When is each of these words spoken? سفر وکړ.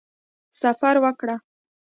سفر 0.61 0.95
وکړ. 1.03 1.29